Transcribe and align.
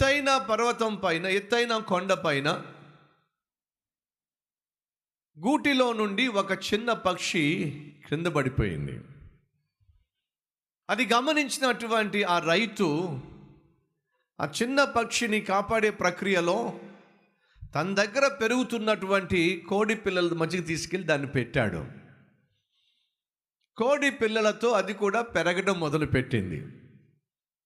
ఎత్తైన 0.00 0.38
పర్వతం 0.38 0.96
పైన 0.96 1.26
ఎత్తైన 1.26 1.78
కొండ 1.78 2.12
పైన 2.12 2.66
గూటిలో 5.46 5.92
నుండి 5.92 6.28
ఒక 6.28 6.52
చిన్న 6.52 6.92
పక్షి 6.92 7.70
క్రింద 8.06 8.26
పడిపోయింది. 8.26 9.00
అది 10.90 11.06
గమనించినటువంటి 11.06 12.24
ఆ 12.24 12.38
రైతు 12.38 13.20
ఆ 14.40 14.52
చిన్న 14.62 14.84
పక్షిని 14.84 15.40
కాపాడే 15.40 15.90
ప్రక్రియలో 15.90 16.80
తన 17.74 17.94
దగ్గర 17.94 18.28
పెరుగుతున్నటువంటి 18.28 19.64
కోడి 19.68 19.94
పిల్లల 19.94 20.34
మధ్యకి 20.34 20.64
తీసుకెళ్ళి 20.64 21.08
దాన్ని 21.08 21.28
పెట్టాడు. 21.28 21.86
కోడి 23.76 24.10
పిల్లలతో 24.10 24.70
అది 24.70 24.94
కూడా 24.94 25.22
పెరగడం 25.22 25.80
మొదలుపెట్టింది. 25.80 26.79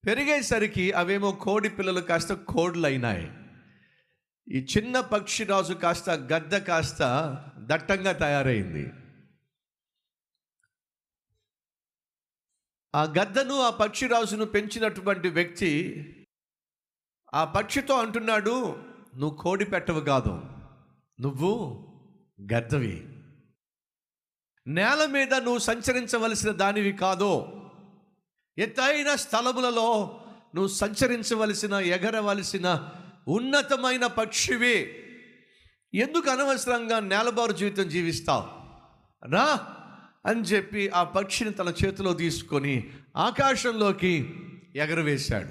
పెరిగేసరికి 0.07 0.93
అవేమో 0.93 1.33
కోడి 1.33 1.69
పిల్లలు 1.69 2.01
కాస్త 2.01 2.33
కోడ్లు 2.33 2.87
అయినాయి 2.87 3.33
ఈ 4.49 4.67
చిన్న 4.77 5.01
పక్షిరాజు 5.01 5.75
కాస్త 5.75 6.11
గద్ద 6.11 6.57
కాస్త 6.57 6.99
దట్టంగా 7.59 8.13
తయారైంది. 8.13 8.93
ఆ 12.95 13.03
గద్దను 13.03 13.61
ఆ 13.61 13.71
పక్షిరాజును 13.71 14.45
పెంచినటువంటి 14.45 15.29
వ్యక్తి 15.29 15.71
ఆ 17.35 17.45
పక్షితో 17.45 17.95
అంటున్నాడు 17.95 18.75
నువ్వు 19.17 19.37
కోడి 19.37 19.65
పెట్టవు 19.65 20.01
కాదు. 20.01 20.43
నువ్వు 21.21 21.85
గద్దవి. 22.53 23.09
నేల 24.67 25.07
మీద 25.07 25.35
నువ్వు 25.35 25.59
సంచరించవలసిన 25.59 26.51
దానివి 26.51 26.93
కాదో. 26.93 27.61
ఎత్తైన 28.59 29.15
స్థలములలో 29.15 30.21
నువ్వు 30.55 30.69
సంచరించవలసిన 30.69 31.75
ఎగరవలసిన 31.75 32.89
ఉన్నతమైన 33.29 34.07
పక్షివి. 34.07 34.95
ఎందుకు 35.95 36.31
అనవసరంగా 36.31 37.01
నేలబారు 37.01 37.53
జీవితం 37.53 37.89
జీవిస్తావు? 37.89 38.45
రా 39.33 39.75
అని 40.27 40.41
చెప్పి 40.41 40.89
ఆ 40.89 41.03
పక్షిని 41.03 41.51
తన 41.51 41.73
చేతిలో 41.85 42.13
తీసుకొని 42.13 42.91
ఆకాశంలోకి 43.17 44.35
ఎగరవేశాడు. 44.77 45.49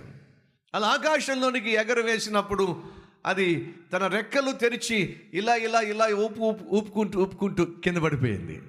అలా 0.73 0.87
ఆకాశంలోనికి 0.87 1.71
ఎగరవేసినప్పుడు 1.71 2.83
అది 3.25 3.73
తన 3.93 4.07
రెక్కలు 4.07 4.51
తెరిచి 4.51 5.19
ఇలా 5.33 5.55
ఇలా 5.55 5.81
ఇలా 5.81 6.05
ఊపు 6.05 6.39
ఊపు 6.39 6.75
ఊపుకుంటూ 6.75 7.19
ఊపుకుంటూ 7.19 7.65
కింద 7.65 7.97
పడిపోయింది. 7.97 8.61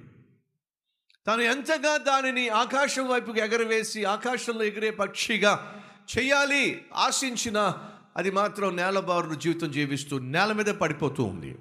తను 1.27 1.41
ఎంతగా 1.41 1.97
దానిని 1.97 2.49
ఆకాశం 2.49 3.07
వైపుకి 3.07 3.39
ఎగరవేసి 3.39 4.03
ఆకాశంలో 4.03 4.63
ఎగిరే 4.63 4.91
పక్షిగా 4.91 5.83
చేయాలి 6.17 6.85
ఆశించిన 6.93 7.77
అది 8.17 8.31
మాత్రం 8.31 8.75
నేలబారుడు 8.75 9.35
జీవితం 9.35 9.71
జీవిస్తూ 9.71 10.19
నేల 10.19 10.51
మీద 10.51 10.65
పడిపోతూ 10.65 11.23
ఉంది. 11.23 11.57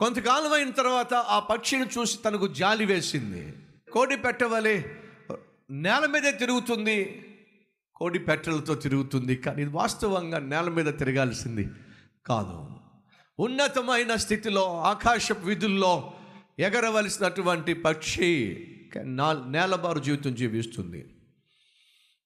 కొంతకాలం 0.00 0.52
అయిన 0.52 0.70
తర్వాత 0.70 1.14
ఆ 1.14 1.38
పక్షిని 1.38 1.86
చూసి 1.98 2.18
తనకు 2.18 2.46
జాలి 2.46 2.86
వేసింది. 2.86 3.56
కోడి 3.92 4.16
పెట్టవలే 4.16 5.02
నేల 5.70 6.06
మీదే 6.06 6.32
తిరుగుతుంది. 6.32 7.26
కోడి 7.96 8.18
పెట్టెలతో 8.18 8.74
తిరుగుతుంది. 8.74 9.36
కానీ 9.36 9.64
వాస్తవంగా 9.64 10.38
నేల 10.38 10.68
మీద 10.68 10.98
తిరగాల్సింది 10.98 11.70
కాదు. 12.26 12.79
ఉన్నతమైన 13.40 14.16
స్థితిలో 14.16 14.80
ఆకాశ 14.80 15.32
విధుల్లో 15.32 16.12
ఎగరవలసినటువంటి 16.58 17.74
పక్షి 17.74 18.60
నేలబారు 19.46 19.98
జీవితం 19.98 20.34
జీవిస్తుంది. 20.34 21.06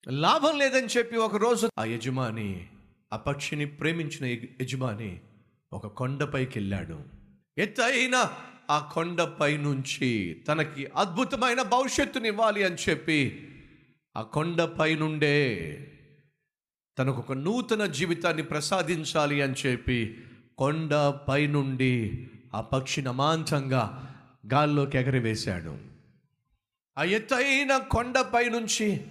లాభం 0.09 0.59
లేదని 0.59 0.87
చెప్పి 0.87 1.17
ఒకరోజు 1.17 1.69
ఆ 1.79 1.85
యజమాని 1.85 2.69
ఆ 3.13 3.17
పక్షిని 3.17 3.67
ప్రేమించిన 3.67 4.27
యజమాని 4.63 5.21
ఒక 5.73 5.87
కొండపైకి 5.87 6.59
వెళ్ళాడు 6.59 6.99
ఎత్తైన 7.59 8.31
ఆ 8.71 8.91
కొండపై 8.93 9.57
నుంచి 9.57 10.35
తనకి 10.49 10.87
అద్భుతమైన 10.97 11.63
భవిష్యత్తుని 11.63 12.29
ఇవ్వాలి 12.29 12.65
అని 12.65 12.77
చెప్పి 12.89 13.51
ఆ 14.17 14.23
కొండపై 14.23 14.95
నుండే 14.95 15.37
తనకు 16.99 17.17
ఒక 17.17 17.33
నూతన 17.33 17.87
జీవితాన్ని 17.87 18.43
ప్రసాదించాలి 18.43 19.43
అని 19.43 19.55
చెప్పి 19.67 20.25
కొండ 20.59 20.95
పైనుండి 21.29 21.95
ఆ 22.55 22.61
పక్షి 22.61 23.03
నమాంతంగా 23.03 23.83
గాల్లోకి 24.55 24.99
ఎగరవేశాడు. 24.99 25.73
ఆ 26.99 27.05
ఎత్తైన 27.05 27.77
కొండపై 27.77 28.49
నుంచి 28.49 29.05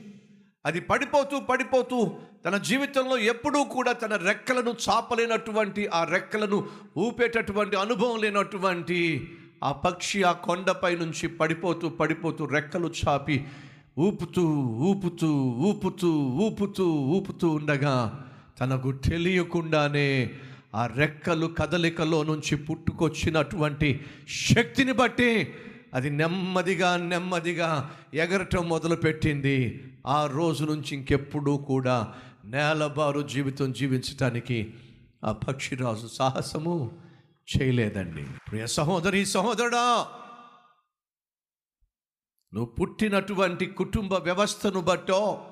అది 0.65 0.79
పడిపోతూ 0.81 1.39
పడిపోతూ 1.39 1.97
తన 2.45 2.57
జీవితంలో 2.57 3.17
ఎప్పుడూ 3.17 3.63
కూడా 3.63 3.91
తన 3.91 4.15
రెక్కలను 4.15 4.75
చాపలేనటువంటి 4.89 5.87
ఆ 5.87 6.03
రెక్కలను 6.03 6.67
ఊపేటటువంటి 6.97 7.75
అనుభవం 7.75 8.21
లేనటువంటి 8.21 8.99
ఆ 9.63 9.71
పక్షి 9.71 10.23
ఆ 10.23 10.31
కొండపై 10.31 10.95
నుంచి 10.95 11.27
పడిపోతూ 11.27 11.89
పడిపోతూ 11.89 12.45
రెక్కలు 12.45 12.91
చాపి 12.99 13.45
ఊపుతూ 13.99 14.45
ఊపుతూ 14.79 15.29
ఊపుతూ 15.59 16.11
ఊపుతూ 16.39 16.85
ఊపుతూ 16.93 17.49
ఉండగా 17.49 17.95
తనకు 18.59 18.91
తెలియకుండానే 18.91 20.31
ఆ 20.75 20.85
రెక్కలు 20.85 21.47
కదలికలో 21.47 22.23
నుంచి 22.23 22.55
పుట్టుకొచ్చినటువంటి 22.55 24.05
శక్తిని 24.29 24.91
బట్టి 24.91 25.53
అది 25.93 26.09
నెమ్మదిగా 26.09 26.97
నెమ్మదిగా 26.97 27.91
ఎగరటం 28.13 28.69
మొదలుపెట్టింది. 28.69 29.83
ఆ 30.07 30.25
రోజు 30.25 30.65
నుంచి 30.65 30.95
ఇంకెప్పుడూ 30.95 31.57
కూడా 31.57 32.13
నేలబారు 32.45 33.21
జీవితం 33.21 33.73
జీవించటానికి 33.73 34.73
ఆ 35.23 35.31
పక్షిరాజు 35.31 36.07
సాహసము 36.07 36.99
చేయలేదండి. 37.55 38.25
ప్రియ 38.49 38.67
సహోదరి 38.67 39.25
సహోదరుడా 39.25 40.07
నువ్వు 42.53 42.65
పుట్టినటువంటి 42.65 43.65
కుటుంబ 43.65 44.13
వ్యవస్థను 44.13 44.81
బట్టో 44.81 45.45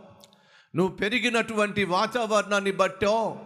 నువ్వు 0.75 0.95
పెరిగినటువంటి 0.95 1.83
వాతావరణాన్ని 1.83 2.71
బట్టో 2.71 3.45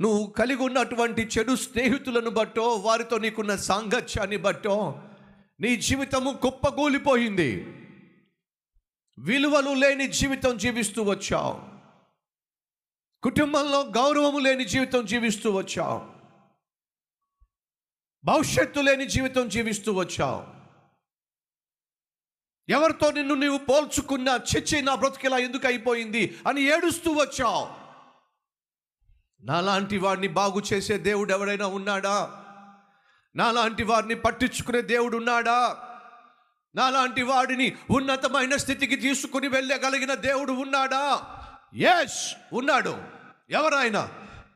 నువ్వు 0.00 0.26
కలిగి 0.26 0.62
ఉన్నటువంటి 0.62 1.22
చెడు 1.22 1.56
స్నేహితులను 1.56 2.30
బట్టో 2.30 2.74
వారితో 2.74 3.18
నీకున్న 3.18 3.56
సాంగత్యాన్ని 3.56 4.36
బట్టో 4.36 5.02
నీ 5.60 5.76
జీవితము 5.76 6.32
కుప్పగూలిపోయింది. 6.32 7.80
విలువలు 9.18 9.70
లేని 9.70 10.08
జీవితం 10.08 10.56
జీవిస్తూ 10.56 11.02
వచ్చావు. 11.02 11.74
కుటుంబంలో 13.22 13.80
గౌరవము 13.80 14.38
లేని 14.38 14.64
జీవితం 14.64 15.06
జీవిస్తూ 15.06 15.52
వచ్చావు. 15.52 16.14
భవిష్యత్తు 18.24 18.80
లేని 18.80 19.06
జీవితం 19.06 19.48
జీవిస్తూ 19.48 19.92
వచ్చావు. 19.92 20.54
ఎవరితో 22.68 23.10
నిన్ను 23.10 23.34
నీవు 23.34 23.58
పోల్చుకున్నా 23.58 24.40
చిచ్చి 24.56 24.82
నా 24.82 24.94
బ్రతికిలా 24.94 25.38
ఎందుకు 25.38 25.66
అయిపోయింది 25.66 26.38
అని 26.48 26.62
ఏడుస్తూ 26.62 27.12
వచ్చావు. 27.12 27.83
నాలాంటి 29.44 29.98
వాడిని 29.98 30.28
బాగు 30.28 30.62
చేసే 30.72 30.98
దేవుడు 30.98 31.32
ఎవడైనా 31.32 31.66
ఉన్నాడా? 31.66 32.30
నాలాంటి 33.36 33.82
వారిని 33.82 34.14
పట్టించుకునే 34.14 34.82
దేవుడు 34.82 35.16
ఉన్నాడా? 35.16 35.76
నాలాంటి 36.74 37.22
వాడిని 37.22 37.76
ఉన్నతమైన 37.90 38.56
స్థితికి 38.56 38.96
తీసుకుని 38.96 39.48
వెళ్ళగలిగిన 39.48 40.14
దేవుడు 40.14 40.52
ఉన్నాడా? 40.52 41.20
ఎస్ 41.74 42.34
ఉన్నాడు. 42.52 42.96
ఎవరైనా? 43.50 44.08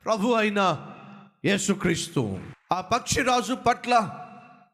ప్రభు 0.05 0.33
అయిన 0.33 0.87
యేసుక్రీస్తు. 1.45 2.39
ఆ 2.73 2.81
పక్షిరాజు 2.81 3.55
పట్ల 3.55 3.99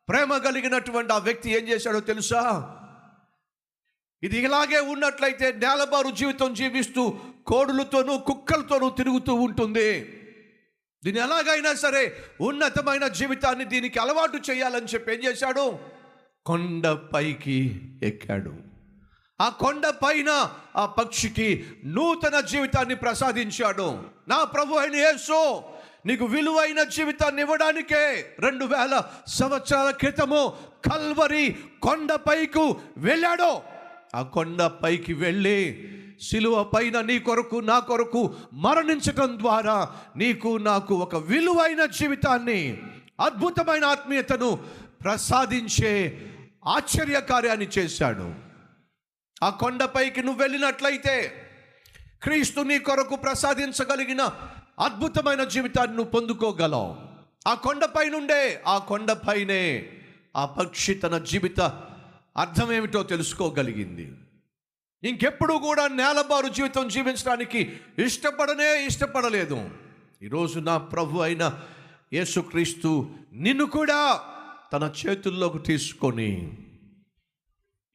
ప్రేమ 0.09 0.37
కలిగినటువంటి 0.37 1.13
ఆ 1.13 1.19
వ్యక్తి 1.19 1.50
ఏం 1.50 1.69
చేశాడో 1.69 2.00
తెలుసా? 2.00 2.75
ఇది 4.23 4.38
ఇలాగే 4.38 4.81
ఉన్నట్లయితే 4.81 5.53
నేలబారు 5.53 6.11
జీవితం 6.11 6.55
జీవిస్తూ 6.55 7.21
కోడులతోనూ 7.46 8.19
కుక్కలతోనూ 8.19 8.91
తిరుగుతూ 8.91 9.35
ఉంటుంది. 9.35 10.00
దీన్ని 11.05 11.23
ఎలాగైనా 11.23 11.75
సరే 11.75 12.17
ఉన్నతమైన 12.41 13.06
జీవితాన్ని 13.06 13.64
దీనికి 13.64 13.99
అలవాటు 13.99 14.38
చేయాలని 14.50 14.87
చెప్పి 14.87 15.12
ఏం 15.12 15.20
చేశాడు? 15.25 15.79
కొండపైకి 16.46 17.81
ఎక్కాడు. 18.02 18.55
ఆ 19.41 19.49
కొండ 19.49 19.88
పైన 19.88 20.50
ఆ 20.76 20.87
పక్షికి 20.87 21.64
నూతన 21.85 22.41
జీవితాన్ని 22.41 22.94
ప్రసాదించాడు. 22.94 24.02
నా 24.29 24.44
ప్రభు 24.44 24.75
అయిన 24.75 24.94
యేసు 24.94 25.62
నీకు 26.06 26.25
విలువైన 26.25 26.82
జీవితాన్ని 26.82 27.43
ఇవ్వడానికే 27.43 28.37
రెండు 28.38 28.64
వేల 28.64 29.02
సంవత్సరాల 29.29 29.90
క్రితము 29.90 30.56
కల్వరి 30.90 31.56
కొండపైకు 31.82 32.81
వెళ్ళాడు. 32.97 33.61
ఆ 34.17 34.23
కొండపైకి 34.23 35.12
వెళ్ళి 35.12 35.88
సిలువ 36.20 36.64
పైన 36.64 37.00
నీ 37.00 37.19
కొరకు 37.19 37.56
నా 37.56 37.78
కొరకు 37.78 38.34
మరణించటం 38.52 39.38
ద్వారా 39.38 39.90
నీకు 40.16 40.56
నాకు 40.56 40.94
ఒక 40.94 41.16
విలువైన 41.16 41.84
జీవితాన్ని 41.84 42.82
అద్భుతమైన 43.20 43.84
ఆత్మీయతను 43.84 44.58
ప్రసాదించే 45.02 46.22
ఆశ్చర్య 46.66 47.20
కార్యాన్ని 47.20 47.69
చేశాడు. 47.78 48.34
ఆ 49.43 49.50
కొండపైకి 49.50 50.22
నువ్వు 50.22 50.43
వెళ్ళినట్లయితే 50.43 51.32
క్రీస్తు 52.22 52.61
నీ 52.61 52.78
కొరకు 52.78 53.16
ప్రసాదించగలిగిన 53.16 54.22
అద్భుతమైన 54.81 55.44
జీవితాన్ని 55.44 55.96
నువ్వు 55.96 56.11
పొందుకోగలవు. 56.11 56.96
ఆ 57.49 57.55
కొండపై 57.55 58.08
నుండే 58.08 58.62
ఆ 58.66 58.78
కొండపైనే 58.78 59.93
ఆ 60.37 60.44
పక్షి 60.44 60.94
తన 60.94 61.19
జీవిత 61.19 61.61
అర్థం 62.37 62.72
ఏమిటో 62.72 63.02
తెలుసుకోగలిగింది. 63.02 64.12
ఇంకెప్పుడు 65.05 65.55
కూడా 65.55 65.89
నేలబారు 65.89 66.49
జీవితం 66.49 66.89
జీవించడానికి 66.89 67.81
ఇష్టపడనే 67.99 68.87
ఇష్టపడలేదు. 68.87 69.71
ఈరోజు 70.23 70.59
నా 70.59 70.79
ప్రభు 70.79 71.19
అయిన 71.19 71.61
యేసుక్రీస్తు 72.12 73.11
నిన్ను 73.33 73.65
కూడా 73.65 74.21
తన 74.73 74.93
చేతుల్లోకి 75.06 75.59
తీసుకొని 75.59 76.59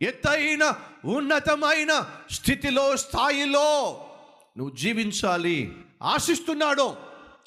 ఎత్తైన 0.02 0.74
ఉన్నతమైన 1.06 2.08
స్థితిలో 2.32 2.98
స్థాయిలో 2.98 4.06
నువ్వు 4.58 4.76
జీవించాలి 4.76 5.76
ఆశిస్తున్నాడు 6.04 6.96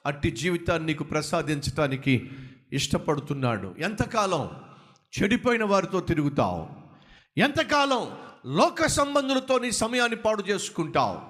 అట్టి 0.06 0.30
జీవితాన్ని 0.30 0.86
నీకు 0.86 1.04
ప్రసాదించటానికి 1.04 2.30
ఇష్టపడుతున్నాడు. 2.72 3.74
ఎంతకాలం 3.78 4.50
చెడిపోయిన 5.14 5.64
వారితో 5.64 6.00
తిరుగుతావు? 6.00 6.68
ఎంతకాలం 7.38 8.16
లోక 8.46 8.86
సంబంధులతో 8.86 9.58
నీ 9.58 9.70
సమయాన్ని 9.70 10.16
పాడు 10.16 10.42
చేసుకుంటావు. 10.42 11.20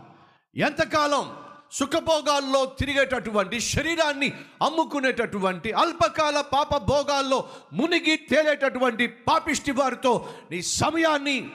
ఎంతకాలం 0.55 1.37
సుఖభోగాల్లో 1.73 2.65
తిరిగేటటువంటి 2.65 3.61
శరీరాన్ని 3.61 4.33
అమ్ముకునేటటువంటి 4.63 5.73
అల్పకాల 5.73 6.41
పాప 6.41 6.77
భోగాల్లో 6.77 7.49
మునిగి 7.73 8.17
తేలేటటువంటి 8.17 9.07
పాపిష్టి 9.07 9.73
వారితో 9.73 10.35
నీ 10.51 10.63
సమయాన్ని 10.63 11.51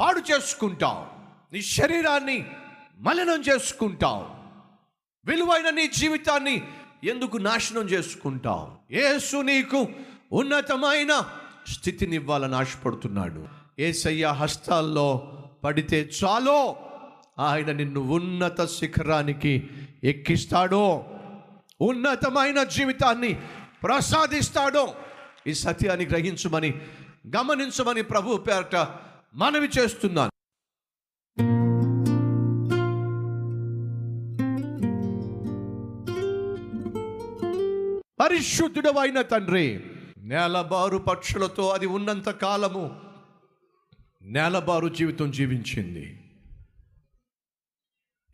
పాడు 0.00 0.20
చేసుకుంటావు. 0.20 1.06
నీ 1.54 1.62
శరీరాన్ని 1.62 2.50
మలినం 2.98 3.40
చేసుకుంటావు. 3.40 4.26
విలువైన 5.24 5.70
నీ 5.70 5.86
జీవితాన్ని 5.88 6.72
ఎందుకు 7.04 7.36
నాశనం 7.36 7.82
చేసుకుంటావు? 7.82 8.92
ఏసు 8.94 9.36
నీకు 9.36 9.86
ఉన్నతమైన 10.32 11.39
స్థితిని 11.68 12.16
ఇవ్వాలని 12.16 12.54
ఆశపడుతున్నాడు. 12.54 13.48
ఏసయ్య 13.78 14.26
హస్తాల్లో 14.26 15.32
పడితే 15.64 16.10
చాలో 16.24 16.76
ఆయన 17.38 17.72
నిన్ను 17.72 18.00
ఉన్నత 18.00 18.66
శిఖరానికి 18.66 19.70
ఎక్కిస్తాడో 20.04 21.04
ఉన్నతమైన 21.80 22.62
జీవితాన్ని 22.62 23.40
ప్రసాదిస్తాడో 23.82 24.94
ఈ 25.46 25.54
సత్యాన్ని 25.54 26.06
గ్రహించమని 26.06 26.80
గమనించమని 27.36 28.02
ప్రభు 28.02 28.36
పేరట 28.36 28.88
మనవి 29.34 29.68
చేస్తున్నాను. 29.78 30.30
పరిశుద్ధుడవైన 38.20 39.20
తండ్రి 39.20 39.80
నేలబారు 40.30 40.98
పక్షులతో 40.98 41.70
అది 41.70 41.86
ఉన్నంత 41.86 42.30
కాలము 42.30 43.00
నేలబారు 44.22 44.88
జీవితం 44.88 45.30
జీవించింది. 45.30 46.20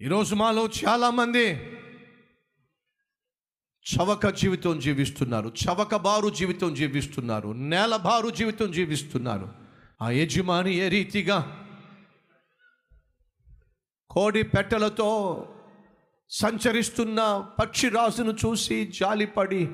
ఈరోజు 0.01 0.35
మాలో 0.35 0.67
చాలామంది 0.67 1.53
చవక 3.87 4.29
జీవితం 4.29 4.79
జీవిస్తున్నారు 4.79 5.53
చవక 5.67 5.97
బారు 5.97 6.29
జీవితం 6.29 6.75
జీవిస్తున్నారు 6.75 7.49
నేలబారు 7.49 8.31
జీవితం 8.31 8.73
జీవిస్తున్నారు. 8.73 9.49
ఆ 10.03 10.11
యజమాని 10.11 10.75
ఏ 10.75 10.89
రీతిగా 10.89 11.69
కోడి 14.11 14.43
పెట్టెలతో 14.43 15.43
సంచరిస్తున్న 16.31 17.49
పక్షిరాజును 17.61 18.33
చూసి 18.33 18.87
జాలిపడి 18.87 19.69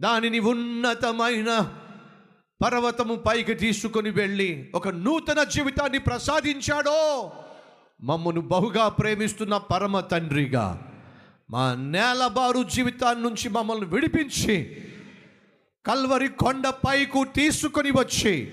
దానిని 0.00 0.38
ఉన్నతమైన 0.38 1.72
పర్వతము 2.60 3.14
పైకి 3.14 3.54
తీసుకొని 3.54 4.10
వెళ్ళి 4.10 4.70
ఒక 4.74 4.88
నూతన 4.88 5.42
జీవితాన్ని 5.42 5.98
ప్రసాదించాడో. 5.98 7.32
మమ్మను 8.02 8.40
బహుగా 8.40 8.88
ప్రేమిస్తున్న 8.88 9.56
పరమ 9.56 10.00
తండ్రిగా 10.00 10.66
మా 11.50 11.74
నేలబారు 11.74 12.62
జీవితాన్ని 12.62 13.22
నుంచి 13.22 13.48
మమ్మల్ని 13.48 13.86
విడిపించి 13.86 14.56
కల్వరి 15.84 16.28
కొండ 16.28 16.68
పైకు 16.68 17.24
తీసుకొని 17.24 17.90
వచ్చి 17.90 18.52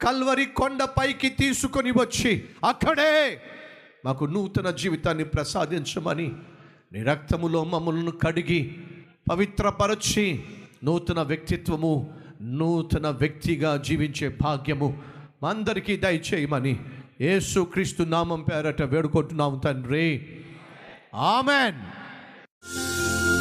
కల్వరి 0.00 0.46
కొండ 0.46 0.82
పైకి 0.82 1.30
తీసుకొని 1.30 1.90
వచ్చి 1.90 2.44
అక్కడే 2.64 3.40
మాకు 4.04 4.24
నూతన 4.24 4.70
జీవితాన్ని 4.70 5.24
ప్రసాదించమని 5.24 6.32
నీ 6.92 7.02
రక్తములో 7.02 7.64
మమ్మల్ని 7.64 8.12
కడిగి 8.12 8.76
పవిత్రపరచి 9.28 10.42
నూతన 10.84 11.22
వ్యక్తిత్వము 11.22 12.10
నూతన 12.42 13.10
వ్యక్తిగా 13.10 13.76
జీవించే 13.76 14.36
భాగ్యము 14.42 14.98
అందరికీ 15.48 15.96
దయచేయమని 15.96 16.80
యేసు 17.20 17.60
క్రీస్తు 17.60 18.02
నామం 18.02 18.42
పేరట 18.42 18.82
వేడుకుంటున్నాము 18.82 19.60
తండ్రి. 19.64 20.26
ఆమెన్. 21.14 21.99